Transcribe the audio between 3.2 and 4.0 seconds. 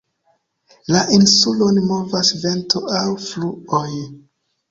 fluoj.